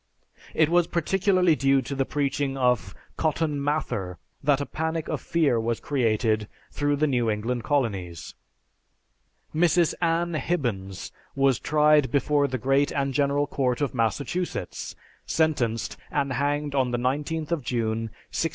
[0.55, 5.59] It was particularly due to the preaching of Cotton Mather that a panic of fear
[5.59, 8.33] was created through the New England Colonies.
[9.53, 9.93] Mrs.
[10.01, 14.95] Ann Hibbons was tried before the Great and General Court of Massachusetts,
[15.27, 18.49] sentenced and hanged on the 19th of June, 1656.